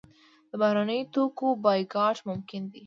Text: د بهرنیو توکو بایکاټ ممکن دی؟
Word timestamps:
د 0.49 0.51
بهرنیو 0.61 1.09
توکو 1.13 1.47
بایکاټ 1.63 2.17
ممکن 2.29 2.61
دی؟ 2.71 2.79